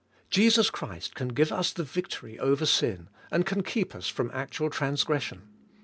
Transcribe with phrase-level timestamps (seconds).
[0.31, 4.71] Jesus Christ can give us the victory over sin, and can keep us from actual
[4.71, 5.43] transgression.